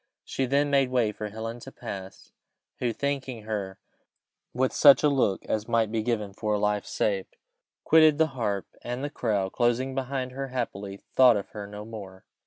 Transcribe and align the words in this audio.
She 0.23 0.47
then 0.47 0.71
made 0.71 0.89
way 0.89 1.11
for 1.11 1.29
Helen 1.29 1.59
to 1.59 1.71
pass, 1.71 2.31
who, 2.79 2.91
thanking 2.91 3.43
her 3.43 3.77
with 4.51 4.73
such 4.73 5.03
a 5.03 5.09
look 5.09 5.45
as 5.45 5.67
might 5.67 5.91
be 5.91 6.01
given 6.01 6.33
for 6.33 6.55
a 6.55 6.59
life 6.59 6.87
saved, 6.87 7.35
quitted 7.83 8.17
the 8.17 8.29
harp, 8.33 8.65
and 8.83 9.03
the 9.03 9.11
crowd, 9.11 9.51
closing 9.51 9.93
behind 9.93 10.31
her, 10.31 10.47
happily 10.47 10.97
thought 11.15 11.37
of 11.37 11.49
her 11.49 11.67
no 11.67 11.85
more. 11.85 12.25